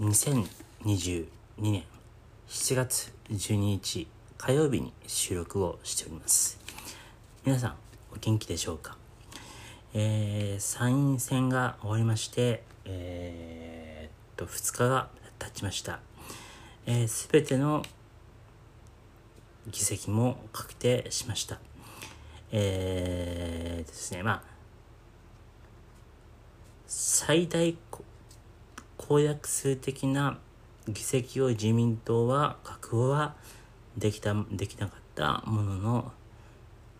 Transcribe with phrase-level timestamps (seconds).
[0.00, 1.26] 2022
[1.58, 1.84] 年
[2.48, 6.58] 7月12日火曜日に収録をしております。
[7.44, 7.74] 皆さん
[8.10, 8.96] お元気でしょうか？
[9.92, 16.00] えー、参院選が終わりましてえー、っと2日が経ちました。
[16.86, 17.82] えー、全ての
[19.70, 21.58] 議席も確定しました。
[22.52, 24.42] えー、ですねまあ
[26.86, 27.76] 最大
[29.10, 30.38] 公約数的な
[30.86, 33.34] 議席を自民党は確保は
[33.98, 36.12] できたできなかったものの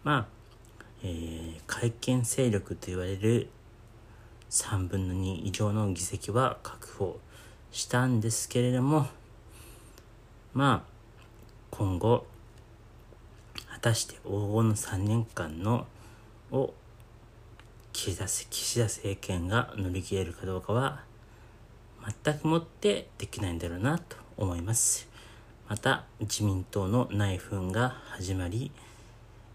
[0.02, 0.26] まあ、
[1.04, 3.48] えー、改憲勢力と言われる
[4.50, 7.20] 3分の2以上の議席は確保
[7.70, 9.06] したんですけれども
[10.52, 10.90] まあ
[11.70, 12.26] 今後
[13.68, 15.86] 果たして黄金の3年間の
[16.50, 16.74] を
[17.92, 21.08] 岸田岸田政権が乗り切れるかどうかは
[22.24, 25.08] 全くもってできないんだろうなと思います。
[25.68, 28.72] また自民党の内紛が始まり、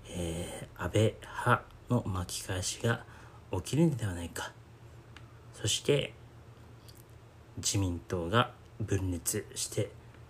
[0.09, 3.03] えー、安倍派の巻き返しが
[3.51, 4.51] 起きるのではないか。
[5.53, 6.13] そして
[7.57, 9.89] 自民党が分裂して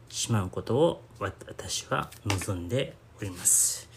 [0.09, 3.89] しまうことを私は望んでおります、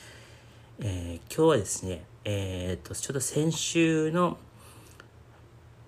[0.78, 4.36] えー、今日はですねえー、とちょっと先週の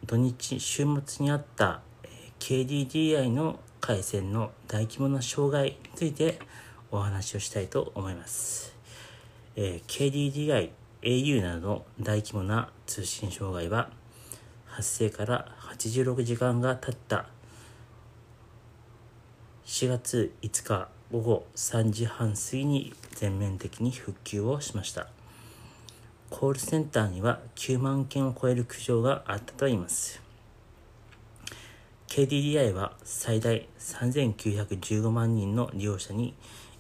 [0.07, 1.83] 土日週末にあった
[2.41, 6.41] KDDI の回線の大規模な障害について
[6.91, 8.75] お話をしたいと思います。
[9.55, 10.71] えー、KDDI、
[11.03, 13.91] au などの大規模な通信障害は
[14.67, 17.27] 発生から86時間が経った
[19.67, 25.09] 4月5日午後3時半過ぎに全面的に復旧をしました。
[26.31, 30.20] コールセンターには9万件を超える苦情があったといいます。
[32.11, 36.35] KDDI は最大3915万人の利用者に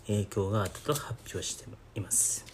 [0.09, 2.45] 影響があったと発表しています。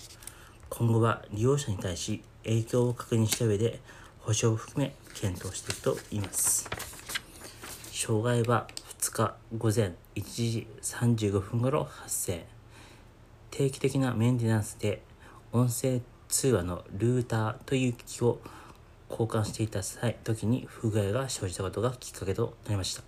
[0.68, 3.80] 今後は利用者に対し影響を確認した上で
[4.20, 6.68] 保証を含め検討していくと言います。
[7.92, 8.68] 障害は
[9.00, 12.44] 2日午前1時35分頃発生。
[13.52, 15.00] 定期的なメンテナンスで
[15.50, 18.38] 音声通話のルーターという機器を
[19.10, 23.02] 交換していた際時に不具合が生じたことがきっかけとなりました、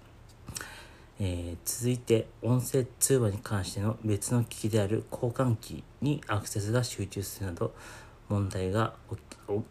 [1.20, 7.74] えー、続いて音声通話に関しての別の機器である交換機にアクセスが集中するなど
[8.28, 8.94] 問題が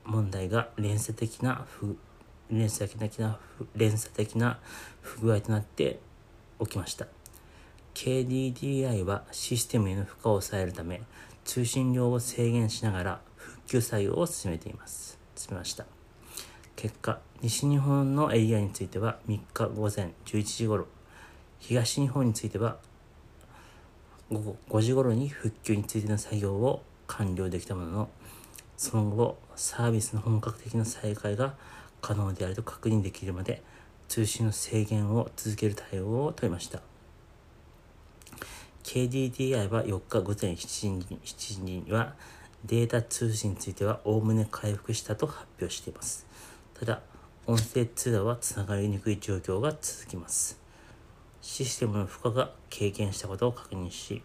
[0.03, 1.97] 問題が連鎖的な不
[2.49, 3.38] 連鎖的な
[3.75, 4.59] 連鎖的な
[5.01, 5.99] 不具合となって
[6.59, 7.07] 起きました。
[7.94, 11.01] KDDI はシステムへの負荷を抑えるため
[11.44, 15.19] 通信量を制限しながら復旧作業を進めています。
[15.35, 15.97] 進めました。
[16.77, 20.85] 結果西日本のエリアについては3日午前11時頃
[21.57, 22.77] 東日本については
[24.31, 28.09] 午後5時頃に復旧についての作業を完了できたものの
[28.77, 31.55] その後サービスの本格的な再開が
[31.99, 33.63] 可能であると確認できるまで
[34.07, 36.81] 通信の制限を続ける対応を取りました。
[38.83, 42.13] KDDI は4日午前7時に ,7 時には
[42.65, 46.27] データ通信についてはおおむね回復したと発表しています。
[46.79, 47.01] ただ、
[47.47, 50.59] 音声通話はつながりにくい状況が続きます。
[51.41, 54.21] システムの負荷が軽減したことを確認し、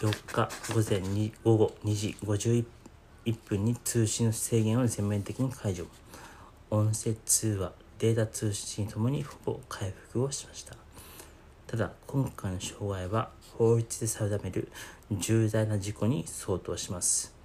[0.00, 2.64] 4日午前2午後2時51
[3.44, 5.86] 分に通信の制限を全面的に解除。
[6.70, 10.76] 音声通話、データ通信ともにほぼ回復をしました。
[11.66, 14.72] ただ、今回の障害は法律で定める
[15.10, 17.37] 重大な事故に相当します。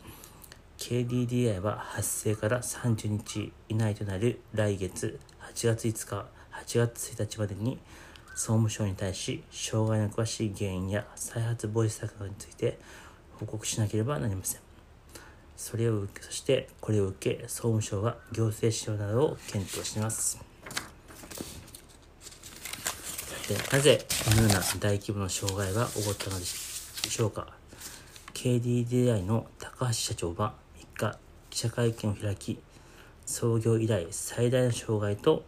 [0.83, 5.17] KDDI は発生から30日以内となる来月
[5.53, 7.79] 8月5日、8月1日までに
[8.35, 12.77] 総務省に対し障害の詳しい原因や再発防止策などについて
[13.39, 14.61] 報告しなければなりません。
[15.55, 20.35] それを受け、そしてこれを受け、総務省は行政指導などを検討しています。
[20.35, 20.43] さ
[23.47, 27.47] て、なぜこのような大規模な障害が起こったのでしょうか
[28.33, 30.61] ?KDDI の高橋社長は
[30.97, 31.17] 日
[31.49, 32.59] 記者会見を開き
[33.25, 35.43] 創業以来最大の障害と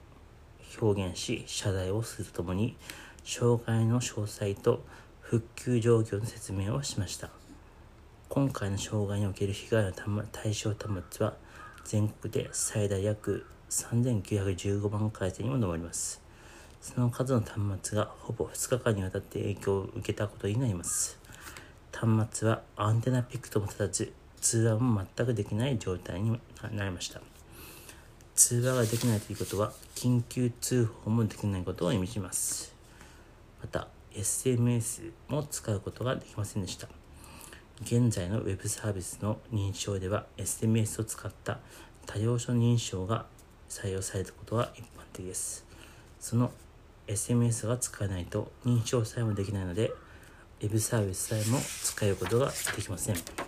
[0.81, 2.75] 表現し謝罪をするとともに
[3.23, 4.83] 障害の詳細と
[5.21, 7.29] 復旧状況の説明をしました。
[8.29, 9.91] 今回の障害における被害の
[10.31, 11.33] 対象端末は
[11.83, 16.21] 全国で最大約3915万回線にも上ります。
[16.81, 17.59] その数の端
[17.89, 21.17] 末がほぼ2日間にわたって影響を受けたことになります。
[21.91, 24.13] 端末はアンテナピックトも立たず
[24.45, 26.39] 通話も全くできない状態に
[26.71, 27.19] なりました。
[28.35, 32.75] 通話ができないということは緊急通報もできないことを意味します。
[33.59, 36.87] また SMS も使うことができませんでした。
[37.81, 41.57] 現在の Web サービスの認証では SMS を使った
[42.05, 43.25] 多要素認証が
[43.67, 45.65] 採用されたことは一般的です。
[46.19, 46.51] その
[47.07, 49.91] SMS が使えないと認証さえもできないので
[50.61, 53.44] Web サービスさえも使うことができません。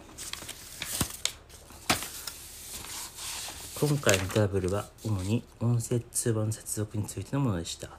[3.79, 7.91] 今回のトラブルは主に音声通話の接続についてのものでした。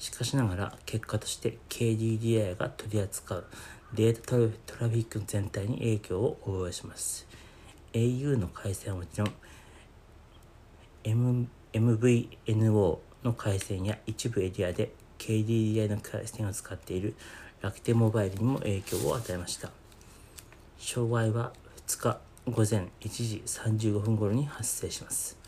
[0.00, 3.44] しかしながら結果として KDDI が取り扱う
[3.94, 7.28] データトラフィック全体に影響を及ぼします。
[7.92, 9.32] au の回線はもちろん
[11.04, 17.14] M MVNO の回線や一部エリアで KDDI の回線を使っている
[17.62, 19.70] 楽天モバイルにも影響を与えました。
[20.76, 21.52] 障害は
[21.86, 25.38] 2日午前1時35分頃に発生します。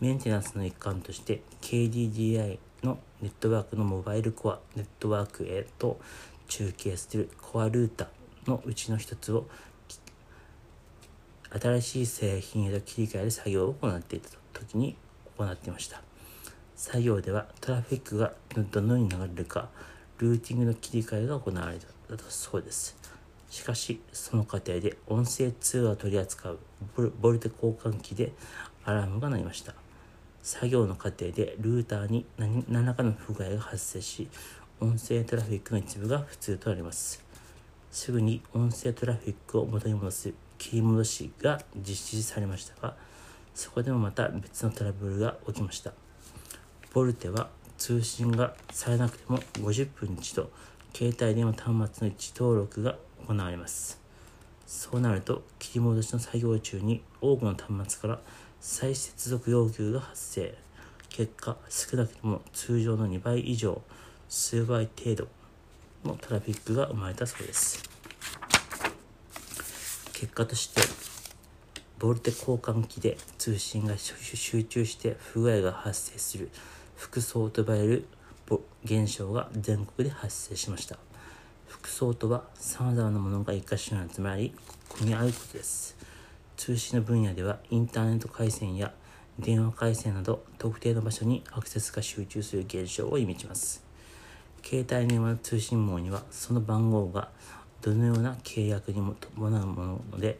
[0.00, 5.98] メンテナンスの一環として KDDI のネットワークのモバイルコアネットワークへと
[6.46, 8.08] 中継するコアルータ
[8.46, 9.46] のうちの一つを
[11.58, 14.98] 新しい製品へと切り替える作業を行っていた時に
[15.38, 16.02] 行っていました。
[16.76, 18.34] 作業ではトラフィックが
[18.70, 19.70] どのように流れるか
[20.18, 21.86] ルーティングの切り替えが行われた
[22.28, 23.03] そうです。
[23.54, 26.58] しかしその過程で音声通話を取り扱う
[27.20, 28.32] ボルテ交換機で
[28.84, 29.74] アラームが鳴りました。
[30.42, 34.28] 作業の過程でルーターに何らかの不具合が発生し
[34.80, 37.24] 音声トラフィックの一部が普通となります。
[37.92, 42.96] すぐに音声トラフィックを元に戻す切り戻しが実施されましたが
[43.54, 45.92] そこでもまた別のトラブルが起きました。
[46.92, 50.50] ボルテは通信がされなくても50分に一度
[50.92, 54.00] 携帯電話端末の位置登録が行われます。
[54.66, 58.20] そうなると切り戻しの作業中に多くの端末から
[58.60, 60.54] 再接続要求が発生。
[61.08, 63.80] 結果少なくとも通常の2倍以上
[64.28, 65.28] 数倍程度
[66.04, 67.82] のトラフィックが生まれたそうです。
[70.12, 70.80] 結果として
[71.98, 76.50] ボルテ交換機で通信が集中して不具合が発生する
[76.96, 78.06] 複層と呼ばれる
[78.84, 80.98] 現象が全国で発生しました。
[81.74, 84.54] 複層とは様々なものが一箇所に集まり
[84.88, 85.96] 組み合うことです。
[86.56, 88.92] 通信の分野ではインターネット回線や
[89.40, 93.82] 電話回線など特定の場所にアクセスが集中する現象を意味します。
[94.62, 97.30] 携帯電話の通信網にはその番号が
[97.82, 100.38] どのような契約にも伴うもので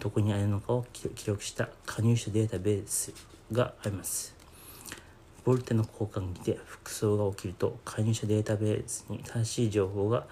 [0.00, 3.12] どこにあるのかを記録した加入者データベース
[3.52, 4.34] があります。
[5.44, 10.26] ボルテの交換機で複層が起きると加入者データベースに正しい情報が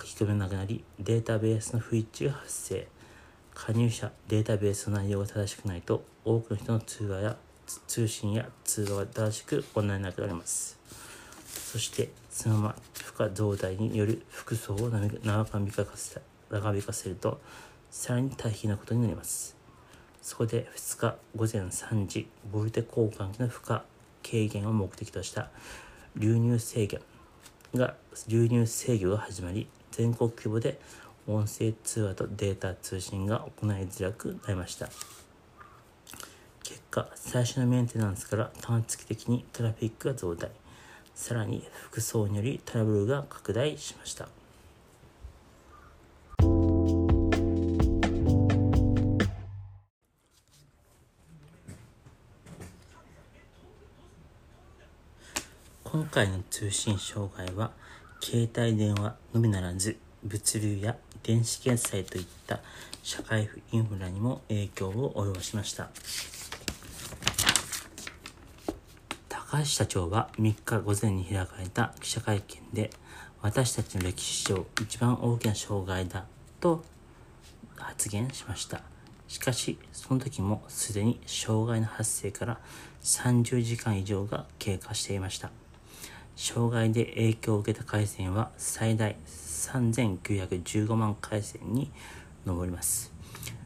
[0.00, 2.88] 書き込めなくなりデータベースの不一致が発生。
[3.54, 7.36] 加入者データベースの内容が正しくないと多くの人の通話や
[7.86, 10.78] 通信や通話が正しく行えなくなります。
[11.44, 16.20] そしてそのまま負荷増大による服装を長引かせ
[16.50, 17.40] 長引かせると
[17.90, 19.56] さらに大変なことになります。
[20.22, 23.80] そこで2日午前3時ボルテ交換機の負荷
[24.22, 25.50] 軽減を目的とした
[26.16, 27.00] 流入制限
[27.74, 27.94] が
[28.26, 30.80] 流入制御が始まり全国規模で
[31.26, 34.88] 音声通話とデータ通信が行いづらくなりました。
[36.62, 40.50] 結果最初のメンテナンスから短期的にトラフィックが増大。
[41.14, 44.28] さらに服装によりトラブルが拡大しました。
[55.84, 57.72] 今回の通信障害は
[58.22, 62.60] 携帯電話のみならず物流や電子決済といった
[63.02, 65.88] 社会インフラにも影響を及ぼしました。
[69.28, 72.90] 高橋社長は3日午前に開かれた記者会見で
[73.42, 76.26] 私たちの歴史上一番大きな障害だ
[76.60, 76.84] と
[77.76, 78.82] 発言しました。
[79.28, 82.60] しかしその時もすでに障害の発生から
[83.02, 85.50] 30時間以上が経過していました。
[86.42, 91.90] 障害で影響を受けた回線は最大3915万回線に
[92.46, 93.12] 上ります。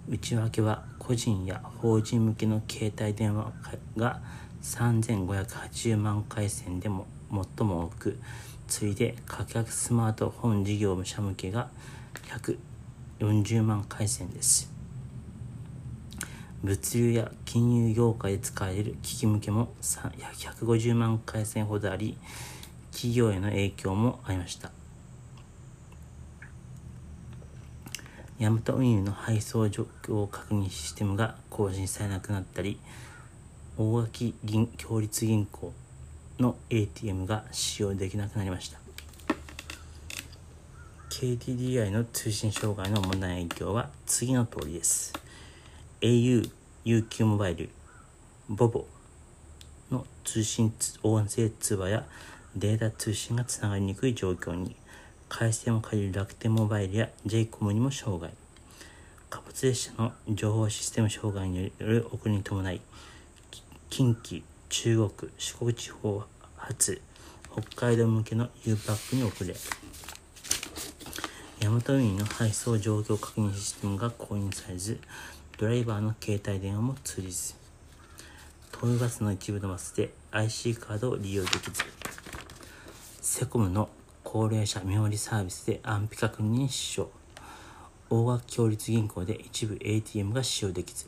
[0.09, 3.53] 内訳は個人や法人向けの携帯電話
[3.97, 4.21] が
[4.61, 8.19] 3580万回線でも最も多く、
[8.67, 11.71] 次いで価格スマートフォン事業者向けが
[13.21, 14.69] 140万回線です。
[16.65, 22.19] 物流や金融業界で使える機器向けも150万回線ほどあり、
[23.05, 24.71] 企業への影響もありました。
[28.39, 32.81] ヤマト運輸の配送状況を確認システムが更新されなくなったり、
[33.77, 35.75] 大垣銀共立銀行
[36.39, 38.79] の ATM が使用できなくなりました
[41.11, 45.13] KDDI の通信障害の問題の影響は次の通りです
[46.01, 46.51] au、
[46.85, 47.69] UQ モバイル、
[48.51, 48.87] bobo
[49.91, 52.05] の通信音声通話や
[52.57, 54.77] データ通信がつながりにくい状況に
[55.29, 58.31] 回線を借りる楽天モバイルや j コムにも障害。
[59.29, 62.81] 貨物列車の情報システム障害による遅れに伴い
[63.91, 66.23] 近畿中国四国地方
[66.57, 67.01] 発
[67.53, 69.55] 北海道向けの U パックに遅れ。
[71.61, 74.99] ヤマト運輸の配送状況確認システムが購入されず
[75.59, 77.55] ドライバーの携帯電話も通じず。
[78.73, 82.14] 東洋ガスの一部のバスで IC カードを利用できず。
[83.27, 83.89] セコムの
[84.23, 87.11] 高齢者見守りサービスで安否確認支障
[88.11, 91.07] 大垣共立銀行で一部 ATM が使用できず。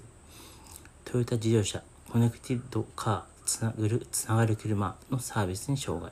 [1.04, 6.10] トヨタ自動車コネクティッドカーつなぐるつながる車のサービスに障害。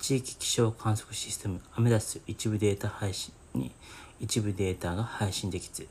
[0.00, 3.70] 地域気象観測システムアメダス一部データ配信に
[4.18, 5.86] 一部データが配信できず。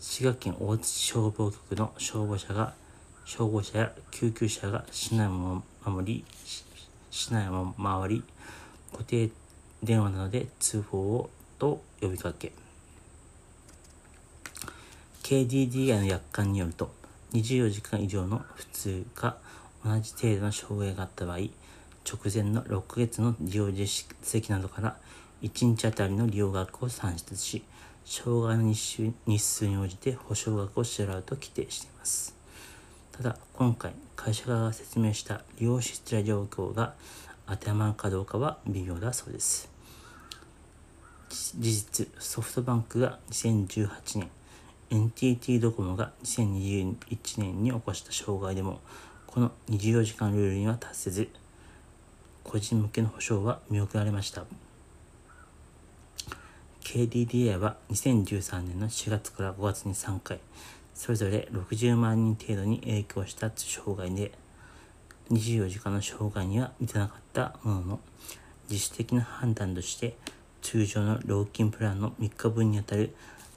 [0.00, 2.72] 滋賀県大津市消防局の消防車が
[3.26, 6.24] 消防車や救急車が市内を守り
[7.12, 8.24] 市内を回り。
[8.90, 9.30] 固定
[9.82, 12.52] 電話などで通報をと呼びかけ。
[15.22, 16.92] KDDI の約款によると
[17.32, 19.36] 24時間以上の普通か
[19.84, 21.52] 同じ程度の障害があった場合直
[22.32, 24.96] 前の6月の利用実績などから
[25.42, 27.62] 1日あたりの利用額を算出し
[28.04, 32.34] 障害の日数に応じて保証額を支払うと規定しています。
[33.12, 33.92] ただ今回
[34.24, 36.94] 会社側が説明した利用しづら状況が
[37.48, 39.68] 当てはまるかどうかは微妙だそうです。
[41.28, 43.88] 事実ソフトバンクが2018
[44.20, 44.30] 年
[44.90, 46.96] NTT ドコモが2021
[47.38, 48.80] 年に起こした障害でも
[49.26, 51.28] この24時間ルールには達せず
[52.44, 54.44] 個人向けの保証は見送られました。
[56.84, 60.38] KDDI は2013年の4月から5月に3回
[60.94, 64.32] それぞれ60万人程度に影響した障害で
[65.30, 68.00] 24時間の障害には満たなかったものの
[68.70, 70.16] 自主的な判断として
[70.60, 73.14] 通常の料金プランの3日分にあたる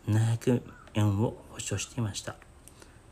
[0.08, 0.62] 700
[0.96, 2.36] 円を保証していました。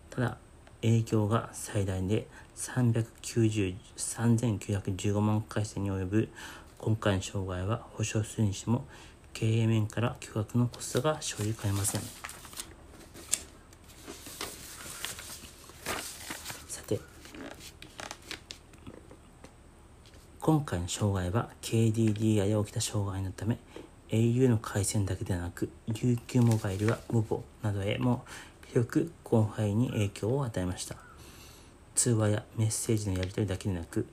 [0.09, 0.37] ただ
[0.83, 6.29] 影響が最大で3915万回線に及ぶ
[6.77, 8.85] 今回の障害は保証するにしても
[9.33, 12.01] 経営面から巨額のコストが生じかねません
[16.67, 16.99] さて
[20.45, 23.57] 今回の障害は KDDI で起きた障害のため
[24.09, 28.25] au の回線だけでなく UQ モバイルや MOBO などへも
[28.67, 30.97] 広く広範囲に影響を与えました。
[31.95, 34.05] 通話やメッセージのやり取りだけでなく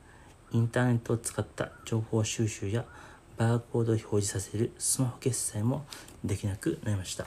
[0.52, 2.84] インターネットを使った情報収集や
[3.37, 5.84] バーコードを表示させるスマホ決済も
[6.25, 7.26] できなくなりました。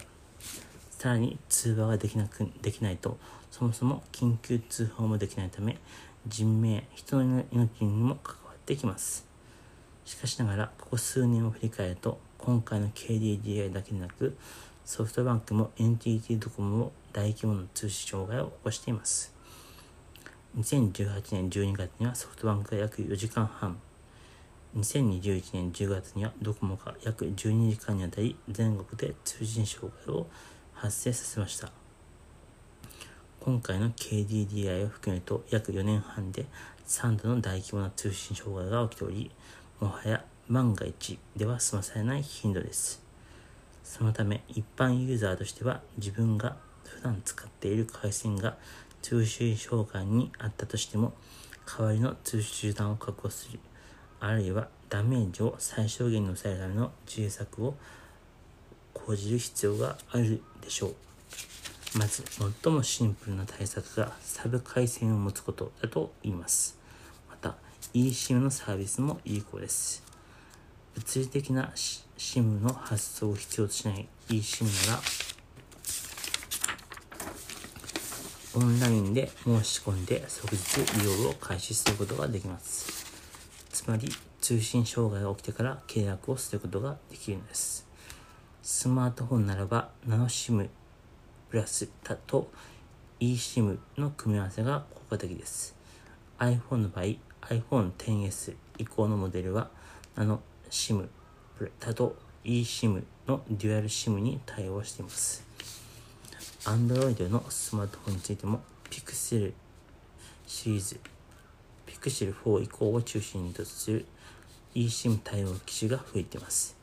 [0.91, 3.17] さらに通話ができなくできないと
[3.51, 5.77] そもそも緊急通報もできないため
[6.25, 9.27] 人命人の命にも関ってきます。
[10.05, 14.35] しかしながらここ数年を振り返ると今回の KDDI だけでなく
[14.85, 19.33] ソフトバンクも NTT ドコモも大規模な通信障害を起こしています。
[20.57, 23.77] 2018年12月にはソフトバンクが約4時間半。
[24.77, 30.25] 2021年10月にはドコモが約12時間にあたり全国で通信障害を
[30.73, 31.71] 発生させました。
[33.39, 36.45] 今回の KDDI を含めると約4年半で
[36.87, 39.31] 3度の大規模な通信障害が起きており
[39.79, 43.01] もはや万が一では済まされない頻度です。
[43.83, 48.57] そのため一般ユーザーとしては自分が普段使っている回線が
[49.01, 51.13] 通信障害にあったとしても
[51.65, 53.59] 代わりの通信手段を確保する。
[54.19, 57.75] あるいはダメージを最小限に抑えるための自衛策を
[58.93, 60.95] 講じる必要があるでしょう。
[61.95, 62.23] まず
[62.63, 66.79] 最もシンプルな対策がサブ回線を持つことだと言います。
[67.29, 67.55] また
[67.93, 70.03] eSIM のサービスも有効です。
[70.95, 71.71] 物理的な
[72.17, 75.01] SIM の発送を必要としない eSIM なら
[78.55, 83.05] オンラインで申し込んで即日利用を開始することができます。
[83.69, 84.09] つまり
[84.41, 87.87] 通信障害が起きてから契約をすることができるのです。
[88.63, 90.69] スマートフォンならばナノ SIM
[91.53, 92.49] プラスだと
[93.19, 95.75] eSIM の組み合わせが効果的です。
[96.39, 97.05] iPhone の場合
[97.41, 99.69] iPhone XS 以降のモデルは
[100.15, 100.41] ナノ
[100.71, 101.07] SIM
[101.79, 105.45] だと eSIM のデュアル SIM に対応しています。
[106.63, 109.53] Android のスマートフォンについても Pixel
[110.47, 110.99] シリーズ。
[111.85, 114.07] Pixel 4以降を中心とする
[114.73, 116.82] eSIM 対応機種が増えています。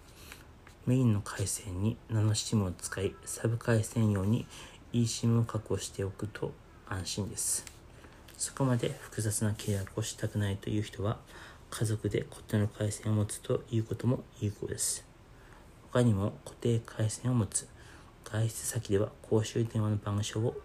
[0.90, 4.44] メインの回線にナノ SIM を使い、サブ回線用に
[4.92, 6.50] eSIM を確保しておくと
[6.88, 7.64] 安心です。
[8.36, 11.18] そこまで複雑な契約をしたくないという人は、
[11.70, 15.06] 家族で固定の回線を持つということも有効です。
[15.92, 17.68] 他にも固定回線を持つ、
[18.24, 20.56] 外出先では公衆電話の番所を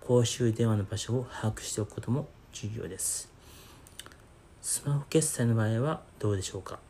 [0.00, 3.30] 公衆電話の場所を把握しておくことも重要です。
[4.60, 6.80] スマホ決済の場合はどうでしょうか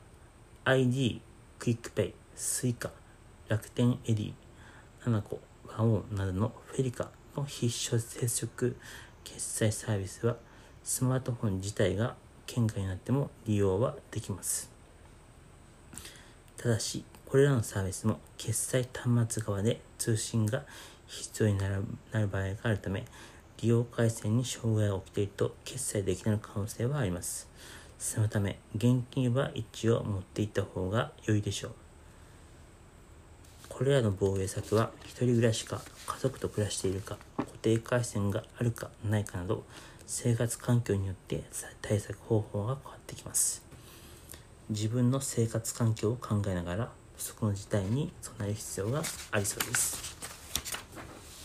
[0.64, 1.20] ?ID、
[1.58, 2.90] クイックペイ、スイカ、
[3.48, 4.32] 楽天エディ、
[5.04, 8.76] ナナコ、ワオンなどのフェリカの非接触
[9.24, 10.36] 決済サービスは
[10.84, 12.14] スマートフォン自体が
[12.46, 14.70] 圏外になっても利用はできます。
[16.56, 20.64] ただし、これらのサービスも決済端末側で通信が
[21.08, 23.04] 必要になるなる場合があるため、
[23.60, 27.48] 利用回線に障害が起きていると決済できない可能性はあります。
[27.98, 31.72] そのため、現金は一応持っていった方が良いでしょう。
[33.68, 39.64] これらの防衛策は、一人暮らしか、家族と暮らしているか、固定回線があるかないかなど、
[40.06, 41.44] 生活環境によって
[41.82, 43.62] 対策方法が変わってきます。
[44.70, 49.02] 自分の生活環境を考えながら、不測の事態に備える必要が
[49.32, 50.16] ありそうです。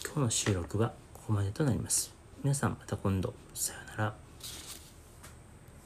[0.06, 2.14] 今日の収録はここまでとなります。
[2.44, 3.34] 皆さんまた今度。
[3.56, 4.23] さようなら。